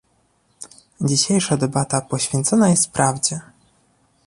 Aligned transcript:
Dzisiejsza 1.01 1.57
debata 1.57 2.01
poświęcona 2.01 2.69
jest 2.69 2.91
prawdzie 2.91 3.39